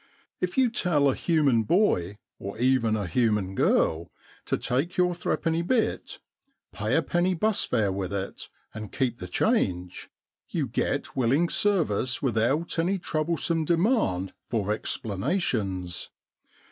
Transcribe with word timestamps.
If 0.39 0.57
you 0.57 0.71
tell 0.71 1.07
a 1.07 1.13
human 1.13 1.61
boy 1.61 2.17
or 2.39 2.57
even 2.57 2.95
a 2.97 3.05
human 3.05 3.53
girl 3.53 4.09
to 4.45 4.57
take 4.57 4.97
your 4.97 5.13
threepenny 5.13 5.61
bit, 5.61 6.17
pay 6.73 6.95
a 6.95 7.03
penny 7.03 7.35
bus 7.35 7.65
fare 7.65 7.91
with 7.91 8.11
it, 8.11 8.49
and 8.73 8.91
keep 8.91 9.19
the 9.19 9.27
change, 9.27 10.09
you 10.49 10.67
get 10.67 11.15
willing 11.15 11.49
service 11.49 12.19
without 12.19 12.79
any 12.79 12.97
troublesome 12.97 13.63
demand 13.63 14.33
for 14.49 14.71
explanations. 14.71 16.09